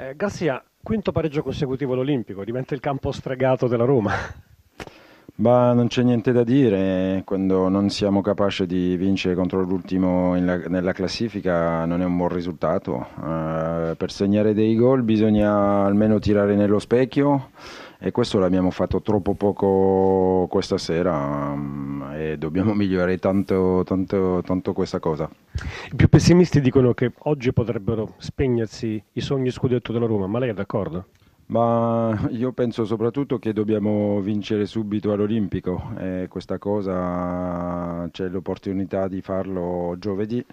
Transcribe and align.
Eh, 0.00 0.14
Garcia, 0.14 0.62
quinto 0.80 1.10
pareggio 1.10 1.42
consecutivo 1.42 1.94
all'Olimpico, 1.94 2.44
diventa 2.44 2.72
il 2.72 2.78
campo 2.78 3.10
stregato 3.10 3.66
della 3.66 3.84
Roma. 3.84 4.12
Bah, 5.40 5.72
non 5.72 5.86
c'è 5.86 6.02
niente 6.02 6.32
da 6.32 6.42
dire, 6.42 7.22
quando 7.24 7.68
non 7.68 7.90
siamo 7.90 8.22
capaci 8.22 8.66
di 8.66 8.96
vincere 8.96 9.36
contro 9.36 9.62
l'ultimo 9.62 10.34
la, 10.34 10.56
nella 10.66 10.90
classifica 10.90 11.84
non 11.84 12.02
è 12.02 12.04
un 12.04 12.16
buon 12.16 12.30
risultato. 12.30 13.06
Uh, 13.14 13.94
per 13.96 14.10
segnare 14.10 14.52
dei 14.52 14.74
gol 14.74 15.04
bisogna 15.04 15.84
almeno 15.84 16.18
tirare 16.18 16.56
nello 16.56 16.80
specchio 16.80 17.50
e 18.00 18.12
questo 18.12 18.38
l'abbiamo 18.38 18.70
fatto 18.70 19.02
troppo 19.02 19.34
poco 19.34 20.46
questa 20.48 20.78
sera 20.78 21.50
um, 21.52 22.12
e 22.14 22.38
dobbiamo 22.38 22.72
migliorare 22.74 23.18
tanto, 23.18 23.82
tanto, 23.84 24.42
tanto 24.44 24.72
questa 24.72 25.00
cosa. 25.00 25.28
I 25.90 25.96
più 25.96 26.08
pessimisti 26.08 26.60
dicono 26.60 26.94
che 26.94 27.12
oggi 27.24 27.52
potrebbero 27.52 28.14
spegnersi 28.18 29.02
i 29.12 29.20
sogni 29.20 29.50
scudetto 29.50 29.92
della 29.92 30.06
Roma, 30.06 30.26
ma 30.28 30.38
lei 30.38 30.50
è 30.50 30.54
d'accordo? 30.54 31.06
Ma 31.46 32.28
io 32.28 32.52
penso 32.52 32.84
soprattutto 32.84 33.38
che 33.38 33.54
dobbiamo 33.54 34.20
vincere 34.20 34.66
subito 34.66 35.12
all'Olimpico 35.12 35.92
e 35.98 36.26
questa 36.28 36.58
cosa 36.58 38.06
c'è 38.12 38.28
l'opportunità 38.28 39.08
di 39.08 39.22
farlo 39.22 39.96
giovedì 39.98 40.44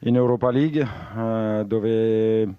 in 0.00 0.14
Europa 0.14 0.50
League 0.50 0.86
eh, 1.16 1.64
dove 1.66 2.54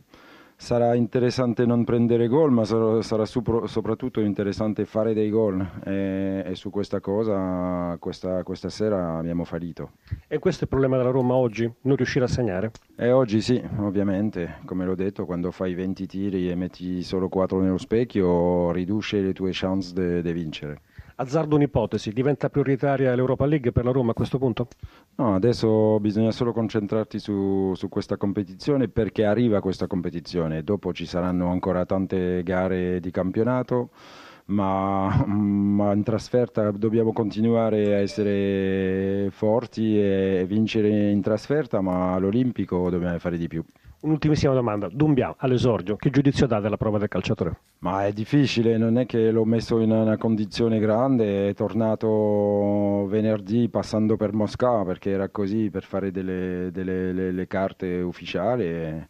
sarà 0.60 0.96
interessante 0.96 1.66
non 1.68 1.84
prendere 1.84 2.28
gol, 2.28 2.52
ma 2.52 2.66
sarà, 2.66 3.02
sarà 3.04 3.26
soprattutto 3.26 4.20
interessante 4.20 4.86
fare 4.86 5.14
dei 5.14 5.30
gol 5.30 5.66
e, 5.86 6.44
e 6.46 6.56
su 6.56 6.72
questa 6.72 7.00
cosa 7.00 7.96
questa, 8.00 8.44
questa, 8.44 8.70
sera 8.70 9.18
abbiamo 9.18 9.46
fallito. 9.46 9.92
E 10.28 10.40
questo 10.40 10.62
è 10.62 10.64
il 10.64 10.70
problema 10.70 10.98
della 10.98 11.12
Roma 11.12 11.36
oggi, 11.36 11.72
non 11.82 11.96
riuscire 11.96 12.26
a 12.26 12.28
segnare? 12.28 12.72
E 12.96 13.12
oggi 13.12 13.40
sì, 13.40 13.62
ovviamente, 13.78 14.58
come 14.66 14.84
l'ho 14.84 14.96
detto, 14.96 15.26
quando 15.26 15.52
fai 15.52 15.76
20 15.76 16.06
tiri 16.08 16.50
e 16.50 16.56
metti 16.56 17.04
solo 17.04 17.30
4 17.30 17.62
nello 17.62 17.78
specchio 17.78 18.72
riduce 18.72 19.22
le 19.22 19.34
tue 19.34 19.52
chance 19.54 19.94
di 19.94 20.34
vincere. 20.34 20.82
Azzardo 21.20 21.55
un'ipotesi, 21.55 22.12
diventa 22.12 22.48
prioritaria 22.48 23.16
l'Europa 23.16 23.48
League 23.48 23.71
per 23.71 23.84
la 23.84 23.92
Roma 23.92 24.12
a 24.12 24.14
questo 24.14 24.38
punto? 24.38 24.68
No, 25.16 25.34
adesso 25.34 25.99
bisogna 25.99 26.30
solo 26.30 26.54
concentrarti 26.54 27.18
su, 27.18 27.74
su 27.74 27.90
questa 27.90 28.18
competizione 28.18 28.88
perché 28.88 29.26
arriva 29.26 29.60
questa 29.60 29.88
competizione, 29.88 30.46
dopo 30.63 30.93
ci 30.93 31.05
saranno 31.05 31.49
ancora 31.49 31.85
tante 31.85 32.43
gare 32.43 32.99
di 32.99 33.12
campionato. 33.12 33.90
Ma, 34.48 35.26
ma, 35.26 35.91
in 35.93 36.03
trasferta 36.03 36.71
dobbiamo 36.71 37.12
continuare 37.12 37.95
a 37.95 37.99
essere 37.99 39.29
forti 39.31 39.99
e 39.99 40.45
vincere 40.48 41.12
in 41.12 41.21
trasferta, 41.21 41.81
ma 41.81 42.13
all'Olimpico 42.13 42.90
dobbiamo 42.90 43.20
fare 43.20 43.37
di 43.37 43.48
più. 43.48 43.63
Un'ultimissima 43.99 44.53
domanda, 44.53 44.87
Dumbia 44.91 45.34
all'esordio, 45.37 45.95
che 45.95 46.12
giudizio 46.12 46.45
dà 46.45 46.59
della 46.59 46.77
prova 46.77 46.99
del 46.99 47.07
calciatore? 47.07 47.57
Ma 47.79 48.05
è 48.05 48.13
difficile, 48.13 48.77
non 48.77 48.99
è 48.99 49.07
che 49.07 49.31
l'ho 49.31 49.43
messo 49.43 49.79
in 49.79 49.90
una 49.90 50.18
condizione 50.18 50.77
grande, 50.77 51.49
è 51.49 51.53
tornato 51.55 53.07
venerdì 53.07 53.68
passando 53.70 54.15
per 54.15 54.34
Mosca 54.34 54.84
perché 54.84 55.09
era 55.09 55.29
così 55.29 55.71
per 55.71 55.84
fare 55.84 56.12
delle, 56.12 56.70
delle 56.71 57.12
le, 57.12 57.31
le 57.31 57.48
carte 57.48 57.99
ufficiali 57.99 58.63
e, 58.65 59.07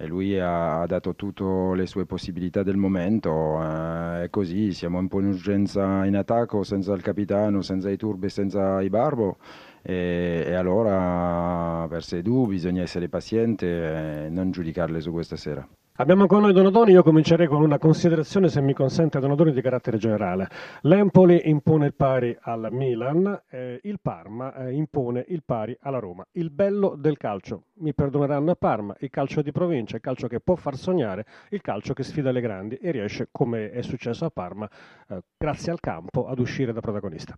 e 0.00 0.06
lui 0.06 0.38
ha, 0.38 0.80
ha, 0.80 0.86
dato 0.86 1.14
tutte 1.14 1.44
le 1.74 1.84
sue 1.86 2.06
possibilità 2.06 2.62
del 2.62 2.76
momento, 2.78 3.60
eh, 3.62 4.24
è 4.24 4.30
così, 4.30 4.72
siamo 4.72 4.98
un 4.98 5.08
po' 5.08 5.20
in 5.20 5.26
urgenza 5.26 6.06
in 6.06 6.16
attacco 6.16 6.62
senza 6.62 6.94
il 6.94 7.02
capitano, 7.02 7.60
senza 7.60 7.90
i 7.90 7.98
turbi, 7.98 8.30
senza 8.30 8.80
i 8.80 8.88
barbo 8.88 9.36
e, 9.82 10.44
e 10.46 10.54
allora 10.54 11.86
per 11.88 12.02
Sedu 12.02 12.46
bisogna 12.46 12.80
essere 12.82 13.10
paziente 13.10 14.24
e 14.24 14.30
non 14.30 14.50
giudicarle 14.50 15.00
su 15.00 15.10
questa 15.12 15.36
sera. 15.36 15.68
Abbiamo 16.00 16.24
con 16.24 16.40
noi 16.40 16.54
Donadoni, 16.54 16.92
io 16.92 17.02
comincerei 17.02 17.46
con 17.46 17.60
una 17.60 17.76
considerazione, 17.76 18.48
se 18.48 18.62
mi 18.62 18.72
consente, 18.72 19.20
Donadoni 19.20 19.52
di 19.52 19.60
carattere 19.60 19.98
generale. 19.98 20.48
L'Empoli 20.80 21.42
impone 21.50 21.84
il 21.84 21.94
pari 21.94 22.34
al 22.40 22.68
Milan, 22.70 23.42
eh, 23.50 23.78
il 23.82 24.00
Parma 24.00 24.54
eh, 24.54 24.72
impone 24.72 25.26
il 25.28 25.42
pari 25.44 25.76
alla 25.82 25.98
Roma. 25.98 26.26
Il 26.32 26.48
bello 26.48 26.94
del 26.96 27.18
calcio, 27.18 27.64
mi 27.80 27.92
perdoneranno 27.92 28.52
a 28.52 28.54
Parma, 28.54 28.96
il 29.00 29.10
calcio 29.10 29.42
di 29.42 29.52
provincia, 29.52 29.96
il 29.96 30.02
calcio 30.02 30.26
che 30.26 30.40
può 30.40 30.54
far 30.54 30.76
sognare, 30.76 31.26
il 31.50 31.60
calcio 31.60 31.92
che 31.92 32.02
sfida 32.02 32.30
le 32.30 32.40
grandi 32.40 32.76
e 32.76 32.92
riesce, 32.92 33.28
come 33.30 33.70
è 33.70 33.82
successo 33.82 34.24
a 34.24 34.30
Parma, 34.30 34.66
eh, 35.06 35.20
grazie 35.36 35.70
al 35.70 35.80
campo, 35.80 36.26
ad 36.28 36.38
uscire 36.38 36.72
da 36.72 36.80
protagonista. 36.80 37.36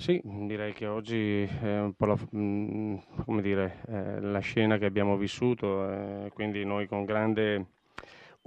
Sì, 0.00 0.20
direi 0.22 0.72
che 0.74 0.86
oggi 0.86 1.42
è 1.42 1.80
un 1.80 1.92
po' 1.94 2.06
la, 2.06 2.16
mm, 2.36 2.96
dire, 3.40 3.82
eh, 3.88 4.20
la 4.20 4.38
scena 4.38 4.78
che 4.78 4.84
abbiamo 4.86 5.16
vissuto, 5.16 5.90
eh, 5.90 6.30
quindi 6.32 6.64
noi 6.64 6.86
con 6.86 7.04
grande 7.04 7.66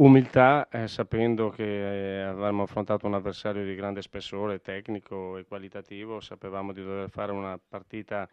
umiltà, 0.04 0.68
eh, 0.70 0.88
sapendo 0.88 1.50
che 1.50 2.20
eh, 2.20 2.22
avevamo 2.24 2.64
affrontato 2.64 3.06
un 3.06 3.14
avversario 3.14 3.64
di 3.64 3.76
grande 3.76 4.02
spessore 4.02 4.60
tecnico 4.60 5.38
e 5.38 5.46
qualitativo, 5.46 6.20
sapevamo 6.20 6.74
di 6.74 6.82
dover 6.82 7.10
fare 7.10 7.32
una 7.32 7.60
partita 7.70 8.28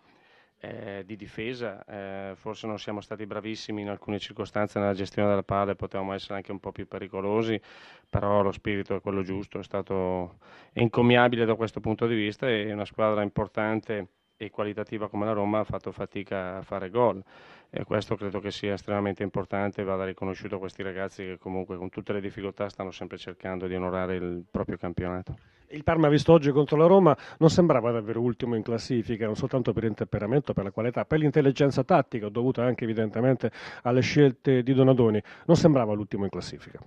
eh, 0.61 1.03
di 1.05 1.15
difesa, 1.17 1.84
eh, 1.84 2.33
forse 2.37 2.67
non 2.67 2.78
siamo 2.78 3.01
stati 3.03 3.27
bravissimi 3.27 3.83
in 3.83 3.91
alcune 3.91 4.19
circostanze 4.19 4.78
nella 4.78 4.95
gestione 4.95 5.28
della 5.28 5.43
palla, 5.43 5.75
potevamo 5.75 6.15
essere 6.15 6.37
anche 6.37 6.53
un 6.53 6.59
po' 6.59 6.73
più 6.73 6.89
pericolosi, 6.89 7.61
però 8.09 8.43
lo 8.43 8.51
spirito 8.51 8.97
è 8.97 9.01
quello 9.03 9.23
giusto, 9.23 9.59
è 9.59 9.62
stato 9.62 10.39
encomiabile 10.73 11.45
da 11.45 11.55
questo 11.55 11.81
punto 11.81 12.07
di 12.07 12.15
vista 12.15 12.49
e 12.49 12.73
una 12.73 12.87
squadra 12.87 13.23
importante 13.23 14.09
e 14.38 14.50
qualitativa 14.50 15.09
come 15.09 15.26
la 15.26 15.32
Roma 15.32 15.59
ha 15.59 15.65
fatto 15.65 15.93
fatica 15.93 16.59
a 16.59 16.62
fare 16.62 16.88
gol 16.88 17.22
e 17.69 17.84
questo 17.84 18.16
credo 18.16 18.41
che 18.41 18.50
sia 18.50 18.72
estremamente 18.72 19.22
importante 19.22 19.82
vada 19.82 20.04
riconosciuto 20.04 20.54
a 20.54 20.59
questi 20.59 20.82
ragazzi 20.82 21.25
che 21.25 21.38
comunque 21.38 21.76
con 21.76 21.91
tutte 21.91 22.12
le 22.15 22.21
difficoltà 22.21 22.69
stanno 22.69 22.93
sempre 22.93 23.19
cercando 23.19 23.66
di 23.66 23.75
onorare 23.75 24.15
il 24.15 24.44
proprio 24.48 24.77
campionato. 24.78 25.37
Il 25.71 25.84
Parma 25.84 26.09
visto 26.09 26.33
oggi 26.33 26.51
contro 26.51 26.79
la 26.79 26.87
Roma 26.87 27.15
non 27.39 27.51
sembrava 27.51 27.91
davvero 27.91 28.23
ultimo 28.23 28.55
in 28.56 28.62
classifica, 28.62 29.27
non 29.27 29.37
soltanto 29.37 29.75
per 29.75 29.84
il 29.84 29.93
temperamento, 29.93 30.55
per 30.55 30.65
la 30.65 30.71
qualità, 30.71 31.05
per 31.05 31.19
l'intelligenza 31.19 31.84
tattica 31.84 32.31
dovuta 32.31 32.65
anche 32.65 32.84
evidentemente 32.84 33.51
alle 33.83 34.01
scelte 34.01 34.62
di 34.62 34.73
Donadoni, 34.73 35.23
non 35.45 35.57
sembrava 35.57 35.93
l'ultimo 35.93 36.25
in 36.25 36.31
classifica. 36.31 36.78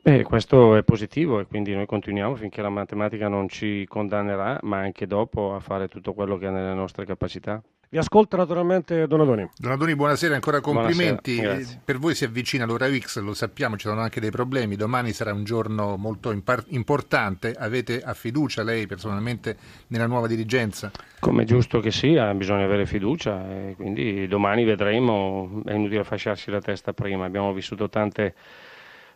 Beh, 0.00 0.22
questo 0.22 0.76
è 0.76 0.84
positivo 0.84 1.40
e 1.40 1.46
quindi 1.46 1.74
noi 1.74 1.86
continuiamo 1.86 2.36
finché 2.36 2.62
la 2.62 2.68
matematica 2.68 3.26
non 3.26 3.48
ci 3.48 3.86
condannerà, 3.88 4.58
ma 4.62 4.78
anche 4.78 5.06
dopo 5.06 5.54
a 5.54 5.60
fare 5.60 5.88
tutto 5.88 6.12
quello 6.12 6.38
che 6.38 6.46
è 6.46 6.50
nelle 6.50 6.74
nostre 6.74 7.04
capacità. 7.04 7.60
Vi 7.92 7.98
ascolta 7.98 8.38
naturalmente 8.38 9.06
Donadoni. 9.06 9.50
Donadoni, 9.54 9.94
buonasera, 9.94 10.34
ancora 10.34 10.62
complimenti. 10.62 11.34
Buonasera, 11.34 11.80
per 11.84 11.98
voi 11.98 12.14
si 12.14 12.24
avvicina 12.24 12.64
l'ora 12.64 12.90
X, 12.90 13.18
lo 13.18 13.34
sappiamo, 13.34 13.76
ci 13.76 13.86
sono 13.86 14.00
anche 14.00 14.18
dei 14.18 14.30
problemi. 14.30 14.76
Domani 14.76 15.12
sarà 15.12 15.34
un 15.34 15.44
giorno 15.44 15.98
molto 15.98 16.30
impar- 16.32 16.64
importante. 16.68 17.52
Avete 17.52 18.00
a 18.00 18.14
fiducia 18.14 18.62
lei 18.62 18.86
personalmente 18.86 19.58
nella 19.88 20.06
nuova 20.06 20.26
dirigenza? 20.26 20.90
Come 21.20 21.44
giusto 21.44 21.80
che 21.80 21.90
sia, 21.90 22.32
bisogna 22.32 22.64
avere 22.64 22.86
fiducia 22.86 23.46
e 23.50 23.74
quindi 23.76 24.26
domani 24.26 24.64
vedremo. 24.64 25.60
È 25.62 25.74
inutile 25.74 26.02
fasciarsi 26.02 26.50
la 26.50 26.62
testa 26.62 26.94
prima. 26.94 27.26
Abbiamo 27.26 27.52
vissuto 27.52 27.90
tante, 27.90 28.34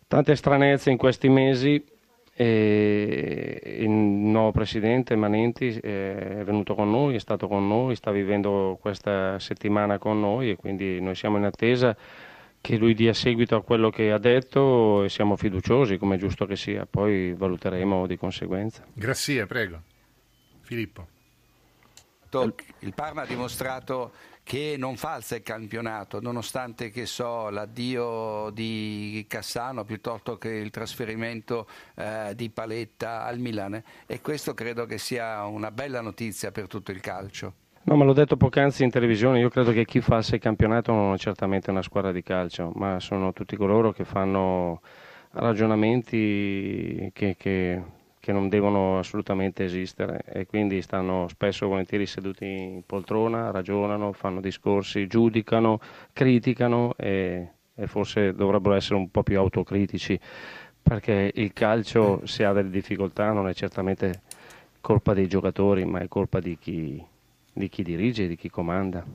tante 0.06 0.36
stranezze 0.36 0.91
in 0.91 0.98
questi 0.98 1.31
mesi 1.31 1.82
e 2.38 3.78
il 3.78 3.88
nuovo 3.88 4.50
presidente 4.50 5.16
Manenti 5.16 5.69
eh, 5.69 6.41
è 6.41 6.44
venuto 6.44 6.74
con 6.74 6.91
noi, 6.91 7.14
è 7.14 7.19
stato 7.19 7.48
con 7.48 7.66
noi, 7.66 7.97
sta 7.97 8.10
vivendo 8.10 8.76
questa 8.78 9.38
settimana 9.38 9.97
con 9.97 10.20
noi 10.20 10.50
e 10.50 10.56
quindi 10.56 11.00
noi 11.00 11.14
siamo 11.14 11.38
in 11.38 11.44
attesa 11.44 11.97
che 12.60 12.76
lui 12.76 12.92
dia 12.92 13.14
seguito 13.14 13.56
a 13.56 13.62
quello 13.62 13.88
che 13.88 14.12
ha 14.12 14.19
detto 14.19 15.04
e 15.04 15.08
siamo 15.08 15.36
fiduciosi, 15.36 15.97
come 15.97 16.16
è 16.16 16.19
giusto 16.19 16.44
che 16.44 16.56
sia, 16.56 16.84
poi 16.84 17.32
valuteremo 17.32 18.06
di 18.06 18.19
conseguenza. 18.19 18.84
Grazie, 18.92 19.47
prego. 19.47 19.80
Filippo. 20.60 21.06
Il 22.81 22.94
Parma 22.94 23.22
ha 23.22 23.26
dimostrato 23.26 24.12
che 24.47 24.76
non 24.78 24.97
falsa 24.97 25.34
il 25.34 25.42
campionato, 25.42 26.20
nonostante 26.20 26.91
che 26.91 27.04
so, 27.04 27.50
l'addio 27.50 28.50
di 28.50 29.25
Cassano 29.28 29.84
piuttosto 29.84 30.38
che 30.38 30.50
il 30.50 30.70
trasferimento 30.70 31.66
eh, 31.97 32.33
di 32.36 32.48
Paletta 32.51 33.24
al 33.24 33.41
Milan 33.41 33.83
e 34.06 34.21
questo 34.21 34.54
credo 34.54 34.86
che 34.86 34.98
sia 34.98 35.45
una 35.47 35.72
bella 35.72 36.01
notizia 36.01 36.53
per 36.53 36.68
tutto 36.68 36.92
il 36.92 37.01
calcio. 37.01 37.54
No, 37.83 37.97
ma 37.97 38.04
l'ho 38.04 38.12
detto 38.12 38.36
poc'anzi 38.36 38.84
in 38.84 38.91
televisione, 38.91 39.41
io 39.41 39.48
credo 39.48 39.72
che 39.72 39.84
chi 39.84 40.01
fa 40.01 40.18
il 40.18 40.39
campionato 40.39 40.92
non 40.92 41.15
è 41.15 41.18
certamente 41.18 41.71
una 41.71 41.83
squadra 41.83 42.12
di 42.12 42.22
calcio, 42.22 42.71
ma 42.77 43.01
sono 43.01 43.33
tutti 43.33 43.56
coloro 43.56 43.92
che 43.92 44.04
fanno 44.04 44.80
ragionamenti 45.33 47.10
che, 47.12 47.34
che 47.36 47.83
che 48.27 48.33
non 48.33 48.49
devono 48.49 48.99
assolutamente 48.99 49.63
esistere 49.63 50.21
e 50.27 50.47
quindi 50.47 50.83
stanno 50.83 51.28
spesso 51.28 51.69
volentieri 51.69 52.07
seduti 52.07 52.45
in 52.45 52.83
poltrona, 52.84 53.53
ragionano, 53.53 54.11
fanno 54.11 54.41
discorsi, 54.41 55.07
giudicano, 55.07 55.78
criticano 56.13 56.95
e, 56.97 57.51
e 57.73 57.87
forse 57.87 58.34
dovrebbero 58.34 58.75
essere 58.75 58.97
un 58.97 59.13
po' 59.13 59.23
più 59.23 59.39
autocritici 59.39 60.19
perché 60.83 61.31
il 61.37 61.53
calcio 61.53 62.27
se 62.27 62.45
ha 62.45 62.53
delle 62.53 62.71
difficoltà 62.71 63.31
non 63.31 63.47
è 63.47 63.55
certamente 63.55 64.23
colpa 64.81 65.15
dei 65.15 65.28
giocatori 65.28 65.84
ma 65.84 66.01
è 66.01 66.09
colpa 66.09 66.41
di 66.41 66.59
chi, 66.59 67.01
di 67.53 67.69
chi 67.69 67.84
dirige, 67.84 68.27
di 68.27 68.34
chi 68.34 68.51
comanda. 68.51 69.07